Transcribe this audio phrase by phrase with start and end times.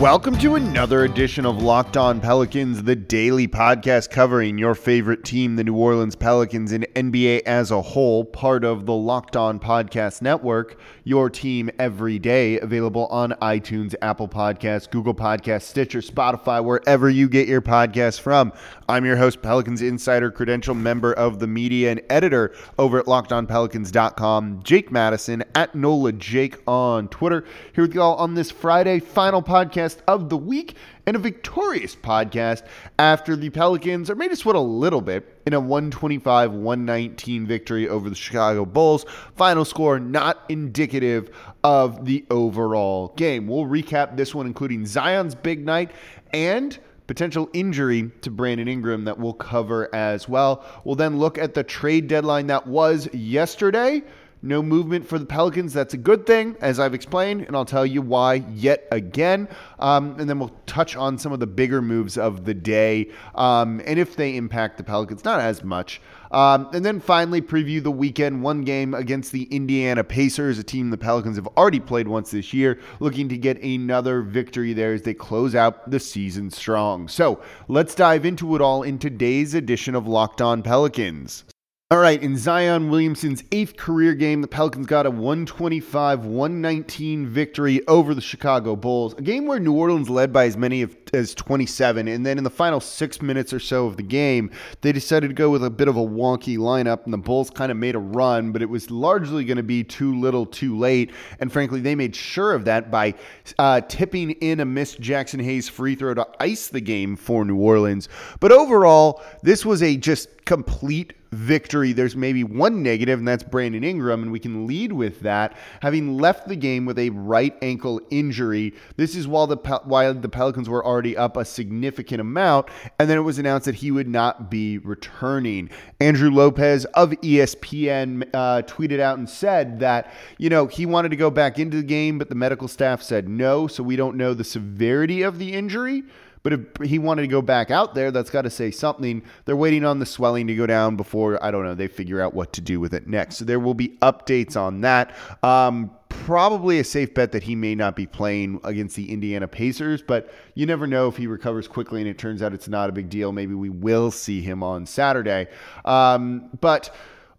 [0.00, 5.56] Welcome to another edition of Locked On Pelicans, the daily podcast covering your favorite team,
[5.56, 10.20] the New Orleans Pelicans, and NBA as a whole, part of the Locked On Podcast
[10.20, 17.08] Network, your team every day, available on iTunes, Apple Podcasts, Google Podcasts, Stitcher, Spotify, wherever
[17.08, 18.52] you get your podcasts from.
[18.90, 24.62] I'm your host, Pelicans Insider, credential member of the media and editor over at LockedOnPelicans.com,
[24.62, 29.85] Jake Madison, at NOLA Jake on Twitter, here with y'all on this Friday, final podcast
[30.06, 30.74] of the week
[31.06, 32.62] and a victorious podcast
[32.98, 37.88] after the Pelicans are made to sweat a little bit in a 125 119 victory
[37.88, 39.06] over the Chicago Bulls.
[39.36, 41.30] Final score not indicative
[41.62, 43.46] of the overall game.
[43.46, 45.92] We'll recap this one, including Zion's big night
[46.32, 50.64] and potential injury to Brandon Ingram that we'll cover as well.
[50.84, 54.02] We'll then look at the trade deadline that was yesterday.
[54.46, 55.72] No movement for the Pelicans.
[55.72, 59.48] That's a good thing, as I've explained, and I'll tell you why yet again.
[59.80, 63.82] Um, and then we'll touch on some of the bigger moves of the day um,
[63.84, 65.24] and if they impact the Pelicans.
[65.24, 66.00] Not as much.
[66.30, 70.90] Um, and then finally, preview the weekend one game against the Indiana Pacers, a team
[70.90, 75.02] the Pelicans have already played once this year, looking to get another victory there as
[75.02, 77.08] they close out the season strong.
[77.08, 81.44] So let's dive into it all in today's edition of Locked On Pelicans.
[81.88, 87.86] All right, in Zion Williamson's eighth career game, the Pelicans got a 125 119 victory
[87.86, 89.14] over the Chicago Bulls.
[89.14, 90.84] A game where New Orleans led by as many
[91.14, 92.08] as 27.
[92.08, 95.34] And then in the final six minutes or so of the game, they decided to
[95.34, 98.00] go with a bit of a wonky lineup, and the Bulls kind of made a
[98.00, 101.12] run, but it was largely going to be too little too late.
[101.38, 103.14] And frankly, they made sure of that by
[103.60, 107.58] uh, tipping in a missed Jaxson Hayes free throw to ice the game for New
[107.58, 108.08] Orleans.
[108.40, 111.92] But overall, this was a just complete victory.
[111.92, 115.56] There's maybe one negative, and that's Brandon Ingram, and we can lead with that.
[115.82, 120.28] Having left the game with a right ankle injury, this is while the while the
[120.28, 124.08] Pelicans were already up a significant amount, and then it was announced that he would
[124.08, 125.70] not be returning.
[126.00, 131.16] Andrew Lopez of ESPN uh, tweeted out and said that you know he wanted to
[131.16, 134.34] go back into the game, but the medical staff said no, so we don't know
[134.34, 136.02] the severity of the injury.
[136.46, 139.20] But if he wanted to go back out there, that's got to say something.
[139.46, 142.34] They're waiting on the swelling to go down before, I don't know, they figure out
[142.34, 143.38] what to do with it next.
[143.38, 145.12] So there will be updates on that.
[145.42, 150.02] Um, probably a safe bet that he may not be playing against the Indiana Pacers,
[150.02, 152.92] but you never know if he recovers quickly and it turns out it's not a
[152.92, 153.32] big deal.
[153.32, 155.48] Maybe we will see him on Saturday.
[155.84, 156.94] Um, but.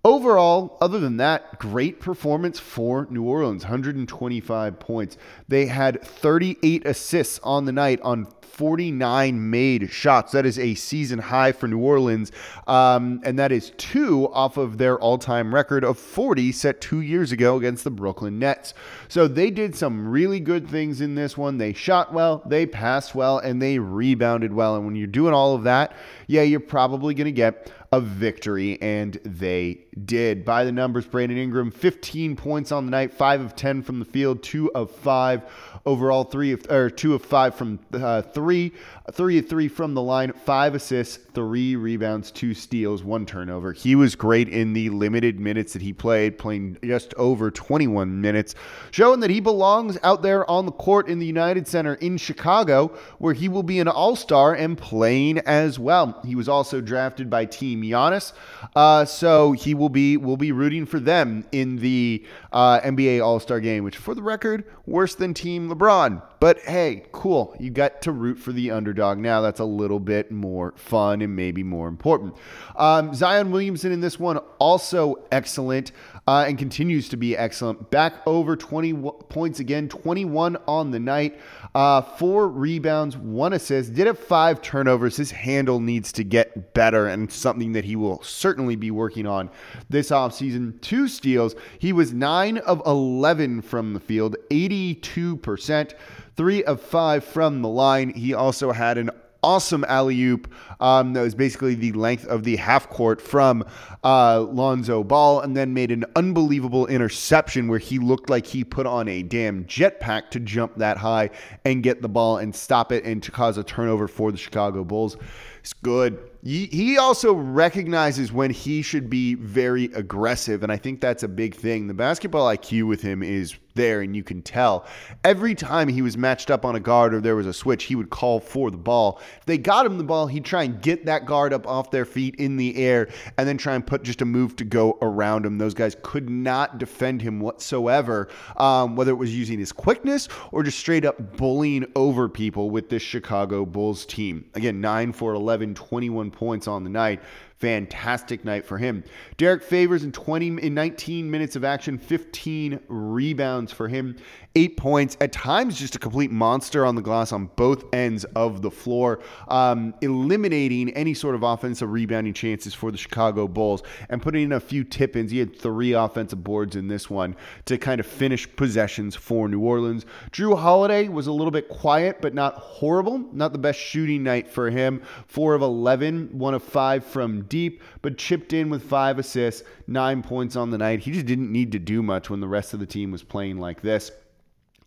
[0.08, 5.18] Overall, other than that, great performance for New Orleans 125 points.
[5.50, 8.26] They had 38 assists on the night on
[8.58, 10.32] 49 made shots.
[10.32, 12.32] That is a season high for New Orleans.
[12.66, 17.02] Um, and that is two off of their all time record of 40 set two
[17.02, 18.74] years ago against the Brooklyn Nets.
[19.10, 21.60] So they did some really good things in this one.
[21.60, 24.76] They shot well, they passed well, and they rebounded well.
[24.76, 25.94] And when you're doing all of that,
[26.26, 30.44] yeah, you're probably going to get a victory, and they did.
[30.44, 34.06] By the numbers, Brandon Ingram, 15 points on the night, 5 of 10 from the
[34.06, 38.72] field, 2 of 5 overall, 3 of, or 2 of 5 from uh, 3,
[39.12, 43.74] 3 of 3 from the line, 5 assists, 3 rebounds, 2 steals, 1 turnover.
[43.74, 48.56] He was great in the limited minutes that he played, playing just over 21 minutes,
[48.92, 52.88] showing that he belongs out there on the court in the United Center in Chicago,
[53.20, 56.20] where he will be an all star and playing as well.
[56.26, 58.34] He was also drafted by Team Team Giannis.
[58.76, 63.40] Uh, so he will be will be rooting for them in the uh, NBA All
[63.40, 66.22] Star Game, which, for the record, worse than Team LeBron.
[66.40, 67.56] But hey, cool.
[67.60, 69.42] You got to root for the underdog now.
[69.42, 72.36] That's a little bit more fun and maybe more important.
[72.76, 75.92] Um, Zion Williamson in this one also excellent
[76.28, 77.90] uh, and continues to be excellent.
[77.90, 78.94] Back over 20
[79.30, 81.40] points again, 21 on the night,
[81.78, 83.94] uh, four rebounds, one assist.
[83.94, 85.16] Did have five turnovers.
[85.16, 89.52] His handle needs to get better and something that he will certainly be working on
[89.88, 90.82] this offseason.
[90.82, 91.54] Two steals.
[91.78, 95.94] He was 9 of 11 from the field, 82%
[96.36, 98.12] three of five from the line.
[98.14, 99.10] He also had an
[99.48, 103.64] awesome alley oop um, that was basically the length of the half court from
[104.04, 108.86] uh, Lonzo Ball, and then made an unbelievable interception where he looked like he put
[108.86, 111.30] on a damn jetpack to jump that high
[111.64, 114.84] and get the ball and stop it and to cause a turnover for the Chicago
[114.84, 115.16] Bulls.
[115.62, 116.20] It's good.
[116.44, 121.56] He also recognizes when he should be very aggressive, and I think that's a big
[121.56, 121.88] thing.
[121.88, 124.86] The basketball IQ with him is there, and you can tell.
[125.24, 127.96] Every time he was matched up on a guard or there was a switch, he
[127.96, 129.22] would call for the ball.
[129.40, 132.04] If they got him the ball, he'd try and get that guard up off their
[132.04, 133.08] feet in the air
[133.38, 135.58] and then try and put just a move to go around him.
[135.58, 138.28] Those guys could not defend him whatsoever,
[138.58, 142.90] um, whether it was using his quickness or just straight up bullying over people with
[142.90, 144.46] this Chicago Bulls team.
[144.56, 147.22] Again, 9 for 11, 21 points on the night.
[147.58, 149.04] Fantastic night for him.
[149.38, 154.16] Derrick Favors in 20 in 19 minutes of action, 15 rebounds for him,
[154.58, 155.16] eight points.
[155.22, 159.20] At times, just a complete monster on the glass on both ends of the floor,
[159.50, 164.54] um, eliminating any sort of offensive rebounding chances for the Chicago Bulls and putting in
[164.54, 165.30] a few tip ins.
[165.30, 169.60] He had three offensive boards in this one to kind of finish possessions for New
[169.60, 170.08] Orleans.
[170.32, 173.20] Jrue Holiday was a little bit quiet, but not horrible.
[173.32, 175.04] Not the best shooting night for him.
[175.28, 180.24] Four of 11, one of five from deep, but chipped in with five assists, nine
[180.24, 181.02] points on the night.
[181.02, 183.60] He just didn't need to do much when the rest of the team was playing
[183.60, 184.12] like this.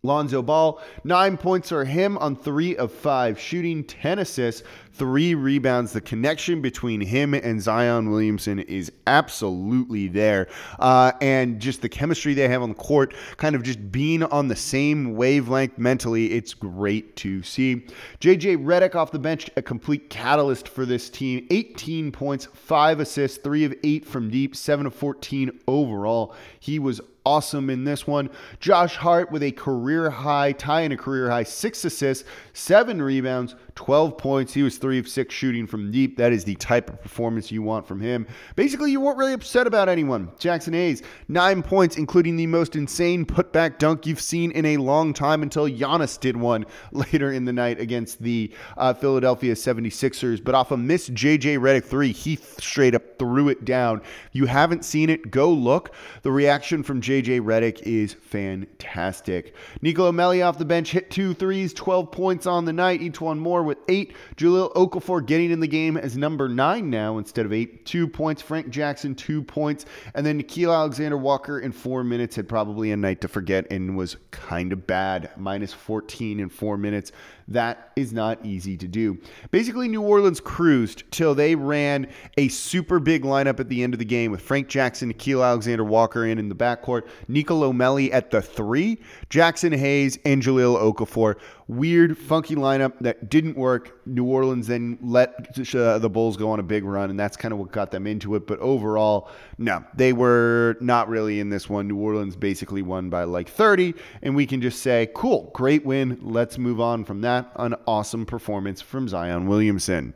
[0.03, 4.63] Lonzo Ball, nine points for him on three of five shooting, 10 assists,
[4.93, 5.93] three rebounds.
[5.93, 10.49] The connection between him and Zion Williamson is absolutely there.
[10.79, 14.49] Uh, and just the chemistry they have on the court, kind of just being on
[14.49, 17.87] the same wavelength mentally, it's great to see.
[18.21, 21.47] JJ Redick off the bench, a complete catalyst for this team.
[21.51, 26.35] 18 points, five assists, three of eight from deep, seven of 14 overall.
[26.59, 28.31] He was awesome in this one.
[28.61, 34.19] Josh Hart with a career high, tying a career high, six assists, seven rebounds, 12
[34.19, 34.53] points.
[34.53, 36.19] He was three of six shooting from deep.
[36.19, 38.27] That is the type of performance you want from him.
[38.55, 40.29] Basically, you weren't really upset about anyone.
[40.39, 45.15] Jaxson Hayes, nine points, including the most insane putback dunk you've seen in a long
[45.15, 50.45] time until Giannis did one later in the night against the uh, Philadelphia 76ers.
[50.45, 54.03] But off a miss, JJ Redick three, he straight up threw it down.
[54.33, 55.95] You haven't seen it, go look.
[56.21, 59.55] The reaction from JJ Redick is fantastic.
[59.81, 63.70] Nicolo Melli off the bench hit two threes, 12 points on the night, E'Twaun Moore
[63.71, 64.15] with eight.
[64.37, 67.87] Jahlil Okafor getting in the game as number nine now instead of eight.
[67.87, 68.43] Two points.
[68.43, 69.87] Frank Jackson, two points.
[70.15, 73.97] And then Nickeil Alexander Walker in four minutes had probably a night to forget and
[73.97, 75.31] was kind of bad.
[75.37, 77.13] Minus 14 in four minutes.
[77.51, 79.19] That is not easy to do.
[79.51, 82.07] Basically, New Orleans cruised till they ran
[82.37, 85.83] a super big lineup at the end of the game with Frank Jackson, Nickeil Alexander
[85.83, 89.01] Walker in in the backcourt, Nicolo Melli at the three,
[89.31, 91.37] Jaxson Hayes, and Jahlil Okafor.
[91.67, 94.01] Weird, funky lineup that didn't work.
[94.07, 97.53] New Orleans then let uh, the Bulls go on a big run, and that's kind
[97.53, 98.47] of what got them into it.
[98.47, 101.87] But overall, no, they were not really in this one.
[101.87, 106.19] New Orleans basically won by like 30, and we can just say, cool, great win.
[106.23, 110.15] Let's move on from that an awesome performance from Zion Williamson.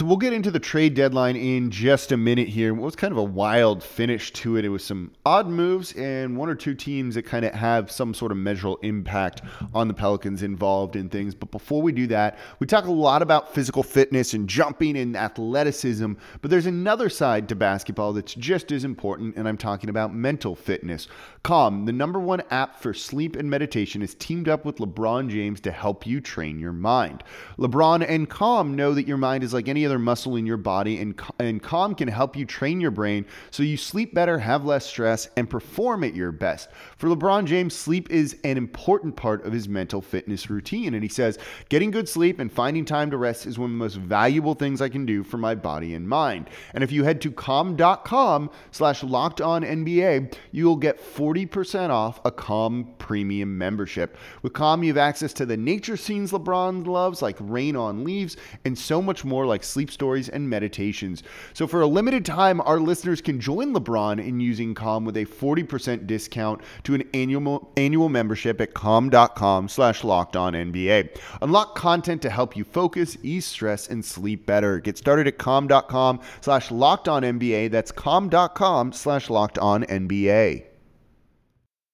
[0.00, 2.70] So we'll get into the trade deadline in just a minute here.
[2.70, 4.64] It was kind of a wild finish to it.
[4.64, 8.14] It was some odd moves and one or two teams that kind of have some
[8.14, 9.42] sort of measurable impact
[9.74, 11.34] on the Pelicans involved in things.
[11.34, 15.14] But before we do that, we talk a lot about physical fitness and jumping and
[15.14, 20.14] athleticism, but there's another side to basketball that's just as important, and I'm talking about
[20.14, 21.08] mental fitness.
[21.42, 25.60] Calm, the number one app for sleep and meditation, is teamed up with LeBron James
[25.60, 27.22] to help you train your mind.
[27.58, 30.98] LeBron and Calm know that your mind is like any other muscle in your body,
[30.98, 34.86] and, and Calm can help you train your brain so you sleep better, have less
[34.86, 36.68] stress, and perform at your best.
[36.96, 40.94] For LeBron James, sleep is an important part of his mental fitness routine.
[40.94, 43.78] And he says, getting good sleep and finding time to rest is one of the
[43.78, 46.50] most valuable things I can do for my body and mind.
[46.74, 52.20] And if you head to calm.com slash locked on NBA, you will get 40% off
[52.24, 54.16] a Calm premium membership.
[54.42, 58.36] With Calm, you have access to the nature scenes LeBron loves, like rain on leaves,
[58.64, 61.22] and so much more like sleep sleep stories, and meditations.
[61.54, 65.24] So for a limited time, our listeners can join LeBron in using Calm with a
[65.24, 71.18] 40% discount to an annual annual membership at calm.com slash locked on NBA.
[71.40, 74.80] Unlock content to help you focus, ease stress, and sleep better.
[74.80, 77.70] Get started at calm.com slash locked on NBA.
[77.70, 80.69] That's calm.com slash locked on NBA.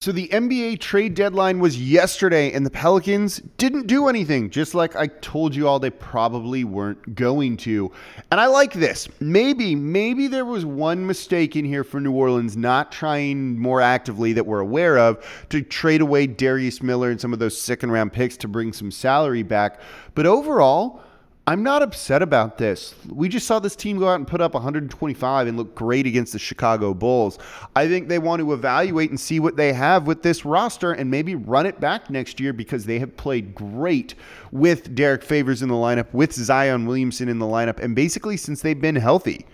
[0.03, 4.95] So the NBA trade deadline was yesterday, and the Pelicans didn't do anything, just like
[4.95, 7.91] I told you all they probably weren't going to.
[8.31, 9.09] And I like this.
[9.21, 14.35] Maybe, maybe there was one mistake in here for New Orleans not trying more actively
[14.35, 18.13] that we're aware of to trade away Darius Miller and some of those second round
[18.13, 19.81] picks to bring some salary back.
[20.15, 21.01] But overall,
[21.49, 22.93] I'm not upset about this.
[23.09, 26.33] We just saw this team go out and put up 125 and look great against
[26.33, 27.39] the Chicago Bulls.
[27.77, 31.09] I think they want to evaluate and see what they have with this roster and
[31.09, 34.17] maybe run it back next year because they have played great
[34.51, 38.63] with Derrick Favors in the lineup, with Zion Williamson in the lineup, and basically since
[38.63, 39.47] they've been healthy.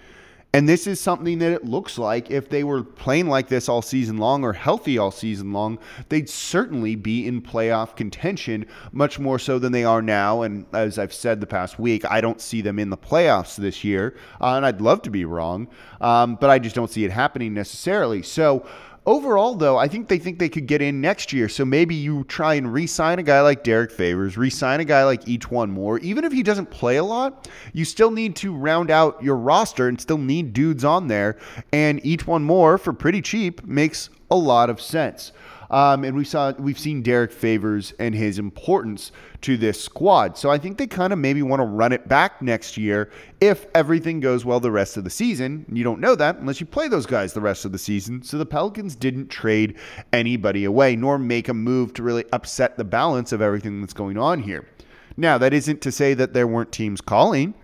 [0.54, 3.80] And this is something that it looks like if they were playing like this all
[3.80, 5.78] season long or healthy all season long,
[6.11, 10.42] they'd certainly be in playoff contention, much more so than they are now.
[10.42, 13.82] And as I've said the past week, I don't see them in the playoffs this
[13.82, 14.14] year.
[14.42, 15.68] Uh, and I'd love to be wrong,
[16.02, 18.23] um, but I just don't see it happening necessarily.
[18.23, 18.66] So,
[19.04, 21.49] Overall, though, I think they think they could get in next year.
[21.49, 24.85] So maybe you try and re sign a guy like Derrick Favors, re sign a
[24.85, 25.99] guy like E'Twaun Moore.
[25.99, 29.88] Even if he doesn't play a lot, you still need to round out your roster
[29.88, 31.37] and still need dudes on there.
[31.73, 35.32] And E'Twaun Moore, for pretty cheap, makes a lot of sense.
[35.72, 39.10] Um, and we saw we've seen Derrick Favors and his importance
[39.40, 40.36] to this squad.
[40.36, 43.10] So I think they kind of maybe want to run it back next year
[43.40, 45.64] if everything goes well the rest of the season.
[45.72, 48.22] You don't know that unless you play those guys the rest of the season.
[48.22, 49.78] So the Pelicans didn't trade
[50.12, 54.18] anybody away nor make a move to really upset the balance of everything that's going
[54.18, 54.68] on here.
[55.16, 57.54] Now, that isn't to say that there weren't teams calling.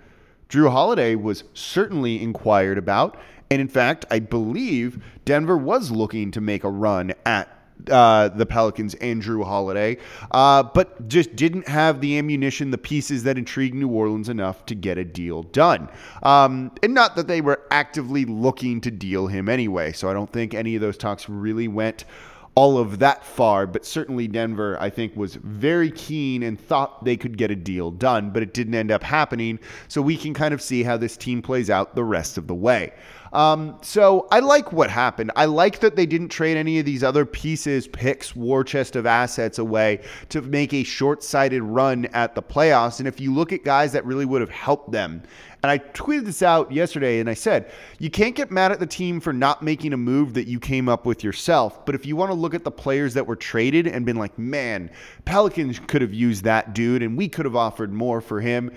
[0.49, 3.19] Jrue Holiday was certainly inquired about.
[3.51, 7.58] And in fact, I believe Denver was looking to make a run at
[7.91, 9.99] uh, the Pelicans and Jrue Holiday,
[10.31, 14.75] uh, but just didn't have the ammunition, the pieces that intrigued New Orleans enough to
[14.75, 15.89] get a deal done.
[16.23, 19.93] Um, and not that they were actively looking to deal him anyway.
[19.93, 22.05] So I don't think any of those talks really went
[22.59, 27.17] all of that far, but certainly Denver, I think, was very keen and thought they
[27.17, 29.61] could get a deal done, but it didn't end up happening.
[29.87, 32.57] So we can kind of see how this team plays out the rest of the
[32.57, 32.95] way.
[33.33, 35.33] Um, so I like what happened.
[35.37, 39.07] I like that they didn't trade any of these other pieces, picks, war chest of
[39.07, 42.99] assets away to make a short sighted run at the playoffs.
[42.99, 45.23] And if you look at guys that really would have helped them,
[45.63, 48.87] and I tweeted this out yesterday and I said, you can't get mad at the
[48.87, 51.85] team for not making a move that you came up with yourself.
[51.85, 54.39] But if you want to look at the players that were traded and been like,
[54.39, 54.91] man,
[55.25, 58.71] Pelicans could have used that dude and we could have offered more for him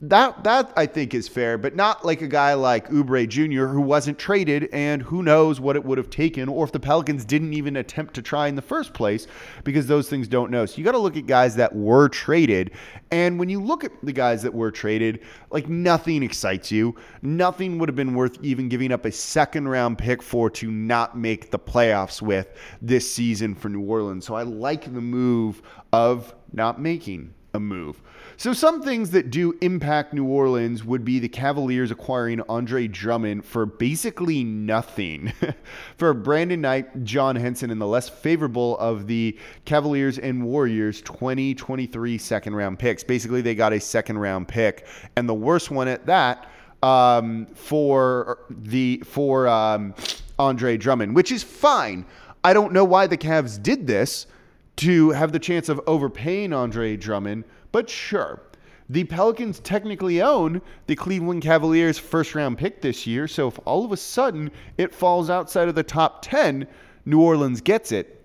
[0.00, 3.66] that that I think is fair, but not like a guy like Oubre Jr.
[3.66, 7.24] who wasn't traded and who knows what it would have taken, or if the Pelicans
[7.24, 9.26] didn't even attempt to try in the first place,
[9.62, 10.66] because those things don't know.
[10.66, 12.72] So you got to look at guys that were traded,
[13.10, 15.20] and when you look at the guys that were traded,
[15.50, 16.96] like nothing excites you.
[17.22, 21.16] Nothing would have been worth even giving up a second round pick for to not
[21.16, 22.48] make the playoffs with
[22.82, 24.26] this season for New Orleans.
[24.26, 28.02] So I like the move of not making a move.
[28.36, 33.44] So, some things that do impact New Orleans would be the Cavaliers acquiring Andre Drummond
[33.44, 35.32] for basically nothing.
[35.96, 42.18] for Brandon Knight, John Henson, and the less favorable of the Cavaliers and Warriors 2023
[42.18, 43.04] second round picks.
[43.04, 46.50] Basically, they got a second round pick, and the worst one at that.
[46.82, 49.94] Um, for the for um,
[50.38, 52.04] Andre Drummond, which is fine.
[52.42, 54.26] I don't know why the Cavs did this
[54.76, 58.40] to have the chance of overpaying Andre Drummond, but sure.
[58.88, 63.84] The Pelicans technically own the Cleveland Cavaliers first round pick this year, so if all
[63.84, 66.66] of a sudden it falls outside of the top 10,
[67.06, 68.22] New Orleans gets it.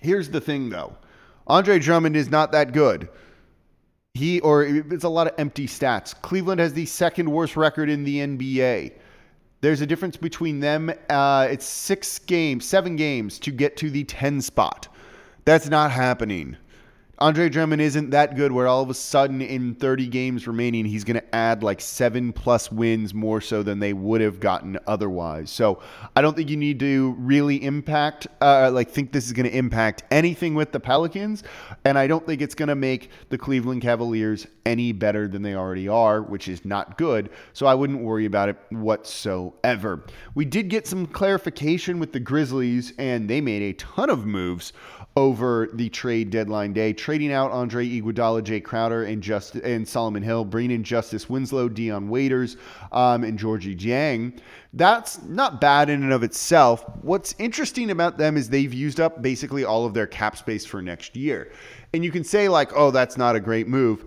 [0.00, 0.96] Here's the thing though
[1.46, 3.08] Andre Drummond is not that good.
[4.14, 6.20] He, or it's a lot of empty stats.
[6.20, 8.92] Cleveland has the second worst record in the NBA.
[9.60, 10.92] There's a difference between them.
[11.08, 14.88] Uh, it's six games, seven games to get to the 10 spot.
[15.44, 16.56] That's not happening.
[17.22, 21.04] Andre Drummond isn't that good where all of a sudden in 30 games remaining, he's
[21.04, 25.50] going to add like seven plus wins more so than they would have gotten otherwise.
[25.50, 25.82] So
[26.16, 29.54] I don't think you need to really impact, uh, like, think this is going to
[29.54, 31.42] impact anything with the Pelicans.
[31.84, 35.54] And I don't think it's going to make the Cleveland Cavaliers any better than they
[35.54, 37.28] already are, which is not good.
[37.52, 40.06] So I wouldn't worry about it whatsoever.
[40.34, 44.72] We did get some clarification with the Grizzlies, and they made a ton of moves
[45.16, 50.22] over the trade deadline day, trading out Andre Iguodala, Jae Crowder, and just and Solomon
[50.22, 52.56] Hill, bringing in Justice Winslow, Dion Waiters,
[52.92, 54.38] um, and Gorgui Dieng.
[54.74, 56.84] That's not bad in and of itself.
[57.02, 60.80] What's interesting about them is they've used up basically all of their cap space for
[60.80, 61.50] next year.
[61.92, 64.04] And you can say, like, oh, that's not a great move.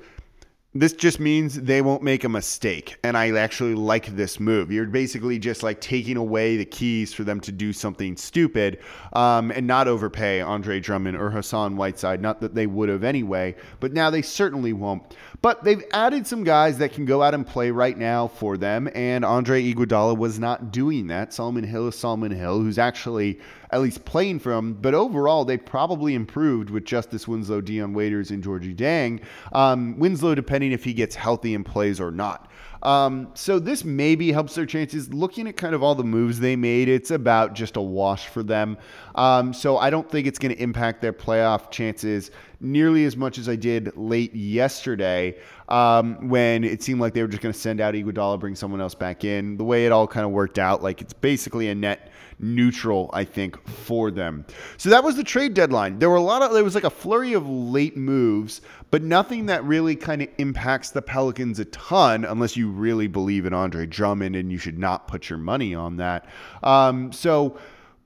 [0.76, 2.98] This just means they won't make a mistake.
[3.04, 4.72] And I actually like this move.
[4.72, 8.80] You're basically just like taking away the keys for them to do something stupid
[9.14, 12.24] um, and not overpay Andre Drummond or Hassan Whiteside.
[12.24, 15.04] Not that they would have anyway, but now they certainly won't.
[15.44, 18.90] But they've added some guys that can go out and play right now for them.
[18.96, 21.36] And Andre Iguodala was not doing that.
[21.36, 23.40] Solomon Hill is Solomon Hill, who's actually
[23.74, 24.74] at least playing from.
[24.74, 29.22] But overall, they probably improved with Justice Winslow, Dion Waiters, and Gorgui Dieng.
[29.52, 32.50] Um, Winslow, depending if he gets healthy and plays or not.
[32.84, 35.12] Um, so this maybe helps their chances.
[35.14, 38.44] Looking at kind of all the moves they made, it's about just a wash for
[38.44, 38.78] them.
[39.16, 43.38] Um, so I don't think it's going to impact their playoff chances nearly as much
[43.38, 45.38] as I did late yesterday
[45.70, 48.82] um, when it seemed like they were just going to send out Iguodala, bring someone
[48.82, 49.58] else back in.
[49.58, 52.12] The way it all kind of worked out, like it's basically a net
[52.44, 54.46] neutral, I think, for them.
[54.78, 56.00] So that was the trade deadline.
[56.00, 59.48] There were a lot of there was like a flurry of late moves, but nothing
[59.48, 63.86] that really kind of impacts the Pelicans a ton, unless you really believe in Andre
[63.86, 66.26] Drummond, and you should not put your money on that.
[66.62, 67.58] Um, so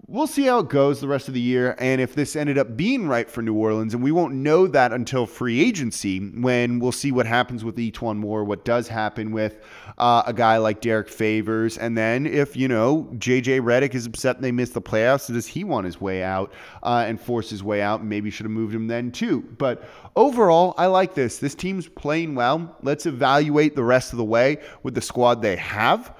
[0.05, 2.77] we'll see how it goes the rest of the year and if this ended up
[2.77, 3.93] being right for New Orleans.
[3.93, 8.17] And we won't know that until free agency when we'll see what happens with E'Twaun
[8.17, 9.59] Moore, what does happen with
[9.97, 11.77] uh, a guy like Derrick Favors.
[11.77, 15.63] And then if, you know, JJ Redick is upset they missed the playoffs, does he
[15.63, 18.05] want his way out uh, and force his way out?
[18.05, 19.41] Maybe should have moved him then too.
[19.57, 21.39] But overall, I like this.
[21.39, 22.77] This team's playing well.
[22.81, 26.15] Let's evaluate the rest of the way with the squad they have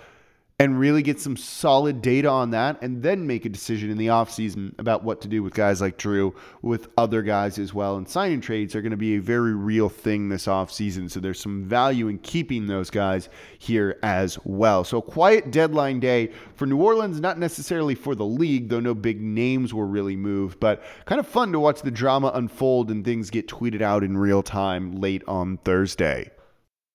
[0.60, 4.08] and really get some solid data on that and then make a decision in the
[4.08, 6.34] offseason about what to do with guys like Jrue,
[6.64, 7.96] with other guys as well.
[7.98, 11.12] And signing trades are going to be a very real thing this offseason.
[11.12, 14.84] So there's some value in keeping those guys here as well.
[14.84, 19.22] So quiet deadline day for New Orleans, not necessarily for the league, though no big
[19.22, 23.30] names were really moved, but kind of fun to watch the drama unfold and things
[23.30, 26.32] get tweeted out in real time late on Thursday.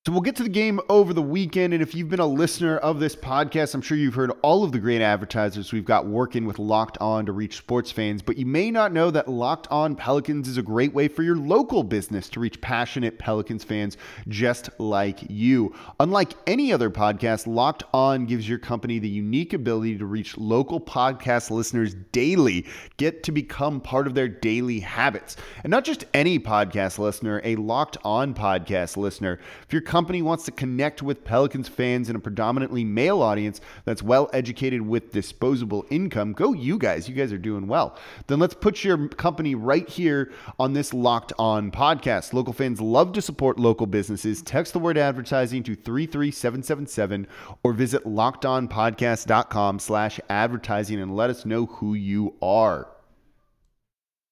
[0.04, 1.72] So we'll get to the game over the weekend.
[1.72, 4.72] And if you've been a listener of this podcast, I'm sure you've heard all of
[4.72, 8.20] the great advertisers we've got working with Locked On to reach sports fans.
[8.20, 11.36] But you may not know that Locked On Pelicans is a great way for your
[11.36, 15.72] local business to reach passionate Pelicans fans just like you.
[16.00, 20.80] Unlike any other podcast, Locked On gives your company the unique ability to reach local
[20.80, 22.66] podcast listeners daily,
[22.96, 25.36] get to become part of their daily habits.
[25.62, 29.38] And not just any podcast listener, a Locked On podcast listener.
[29.62, 34.02] If you're company wants to connect with Pelicans fans in a predominantly male audience that's
[34.02, 37.10] well educated with disposable income, go you guys.
[37.10, 37.98] You guys are doing well.
[38.26, 42.32] Then let's put your company right here on this Locked On podcast.
[42.32, 44.40] Local fans love to support local businesses.
[44.40, 47.26] Text the word advertising to 33777
[47.62, 52.91] or visit lockedonpodcast.com slash advertising and let us know who you are.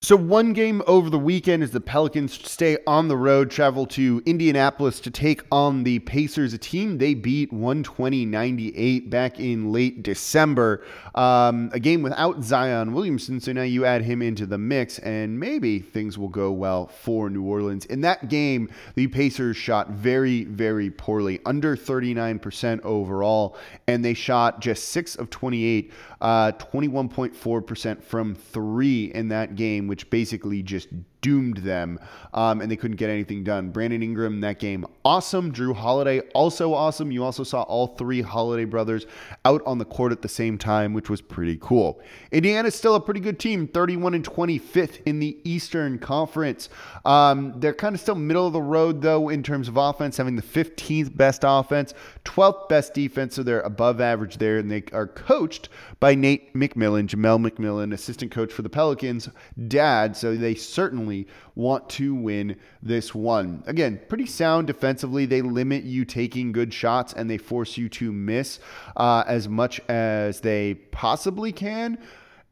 [0.02, 4.22] So, one game over the weekend as the Pelicans stay on the road, travel to
[4.24, 10.02] Indianapolis to take on the Pacers, a team they beat 120 98 back in late
[10.02, 10.82] December.
[11.14, 15.38] Um, a game without Zion Williamson, so now you add him into the mix, and
[15.38, 17.84] maybe things will go well for New Orleans.
[17.84, 23.54] In that game, the Pacers shot very, very poorly, under 39% overall,
[23.86, 30.08] and they shot just 6 of 28, uh, 21.4% from three in that game which
[30.08, 30.86] basically just
[31.20, 31.98] doomed them,
[32.34, 33.70] um, and they couldn't get anything done.
[33.70, 35.52] Brandon Ingram, that game, awesome.
[35.52, 37.10] Jrue Holiday, also awesome.
[37.10, 39.06] You also saw all three Holiday brothers
[39.44, 42.00] out on the court at the same time, which was pretty cool.
[42.30, 46.68] Indiana's still a pretty good team, 31 and 25th in the Eastern Conference.
[47.04, 50.36] Um, they're kind of still middle of the road, though, in terms of offense, having
[50.36, 55.06] the 15th best offense, 12th best defense, so they're above average there, and they are
[55.06, 59.28] coached by Nate McMillan, Jamelle McMillan, assistant coach for the Pelicans,
[59.68, 61.09] dad, so they certainly
[61.54, 63.62] want to win this one.
[63.66, 65.26] Again, pretty sound defensively.
[65.26, 68.58] They limit you taking good shots and they force you to miss
[68.96, 71.98] uh, as much as they possibly can.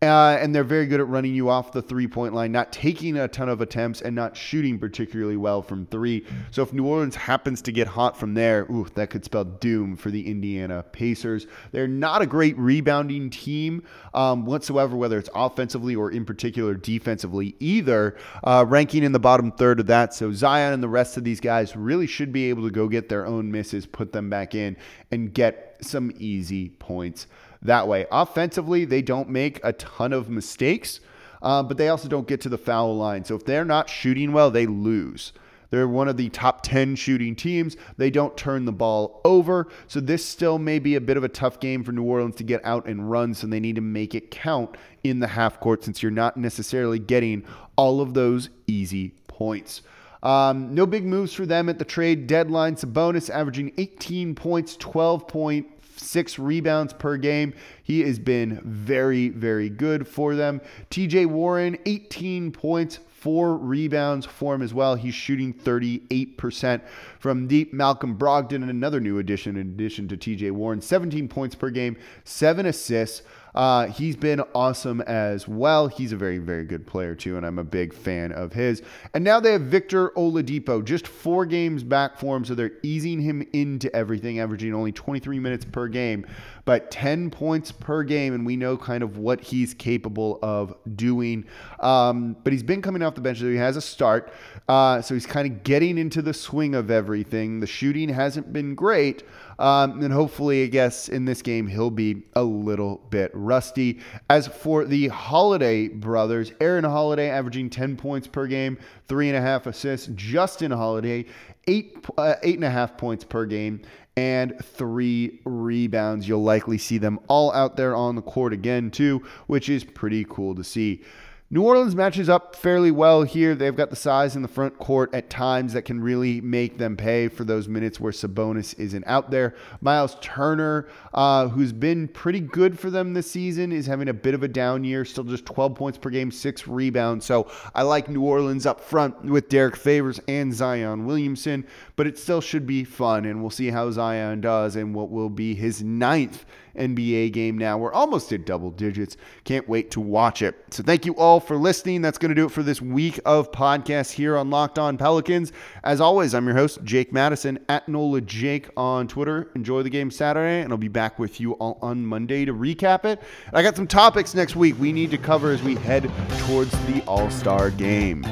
[0.00, 3.16] Uh, and they're very good at running you off the three point line, not taking
[3.16, 6.24] a ton of attempts and not shooting particularly well from three.
[6.52, 9.96] So if New Orleans happens to get hot from there, ooh, that could spell doom
[9.96, 11.48] for the Indiana Pacers.
[11.72, 13.82] They're not a great rebounding team
[14.14, 19.50] um, whatsoever, whether it's offensively or in particular defensively either, uh, ranking in the bottom
[19.50, 20.14] third of that.
[20.14, 23.08] So Zion and the rest of these guys really should be able to go get
[23.08, 24.76] their own misses, put them back in,
[25.10, 27.26] and get some easy points
[27.62, 28.06] that way.
[28.10, 31.00] Offensively, they don't make a ton of mistakes,
[31.42, 33.24] uh, but they also don't get to the foul line.
[33.24, 35.32] So if they're not shooting well, they lose.
[35.70, 37.76] They're one of the top 10 shooting teams.
[37.96, 39.68] They don't turn the ball over.
[39.86, 42.44] So this still may be a bit of a tough game for New Orleans to
[42.44, 43.34] get out and run.
[43.34, 46.98] So they need to make it count in the half court since you're not necessarily
[46.98, 47.44] getting
[47.76, 49.82] all of those easy points.
[50.22, 52.74] Um, no big moves for them at the trade deadline.
[52.74, 55.66] Sabonis averaging 18 points, 12 point
[55.98, 57.54] six rebounds per game.
[57.82, 60.60] He has been very, very good for them.
[60.90, 64.94] TJ Warren, 18 points, four rebounds for him as well.
[64.94, 66.80] He's shooting 38%
[67.18, 67.72] from deep.
[67.72, 72.66] Malcolm Brogdon, another new addition in addition to TJ Warren, 17 points per game, seven
[72.66, 73.22] assists.
[73.54, 75.88] Uh, he's been awesome as well.
[75.88, 78.82] He's a very, very good player, too, and I'm a big fan of his.
[79.14, 83.20] And now they have Victor Oladipo, just four games back for him, so they're easing
[83.20, 86.26] him into everything, averaging only 23 minutes per game,
[86.64, 91.44] but 10 points per game, and we know kind of what he's capable of doing.
[91.80, 94.32] Um, but he's been coming off the bench, so he has a start.
[94.68, 97.60] Uh, so he's kind of getting into the swing of everything.
[97.60, 99.22] The shooting hasn't been great.
[99.58, 104.00] Um, and hopefully, I guess, in this game, he'll be a little bit rusty.
[104.30, 109.40] As for the Holiday brothers, Aaron Holiday averaging 10 points per game, three and a
[109.40, 110.08] half assists.
[110.14, 111.26] Justin Holiday,
[111.66, 113.82] eight, uh, eight and a half points per game
[114.16, 116.28] and three rebounds.
[116.28, 120.24] You'll likely see them all out there on the court again, too, which is pretty
[120.28, 121.02] cool to see.
[121.50, 123.54] New Orleans matches up fairly well here.
[123.54, 126.94] They've got the size in the front court at times that can really make them
[126.94, 129.54] pay for those minutes where Sabonis isn't out there.
[129.80, 134.34] Miles Turner, uh, who's been pretty good for them this season, is having a bit
[134.34, 137.24] of a down year, still just 12 points per game, six rebounds.
[137.24, 142.18] So I like New Orleans up front with Derrick Favors and Zion Williamson, but it
[142.18, 145.82] still should be fun, and we'll see how Zion does and what will be his
[145.82, 146.44] ninth
[146.78, 147.76] NBA game now.
[147.76, 149.16] We're almost at double digits.
[149.44, 150.56] Can't wait to watch it.
[150.70, 152.00] So thank you all for listening.
[152.02, 155.52] That's going to do it for this week of podcasts here on Locked On Pelicans.
[155.84, 159.50] As always, I'm your host, Jake Madison, at NOLA Jake on Twitter.
[159.54, 163.04] Enjoy the game Saturday, and I'll be back with you all on Monday to recap
[163.04, 163.20] it.
[163.52, 166.10] I got some topics next week we need to cover as we head
[166.46, 168.24] towards the All Star game.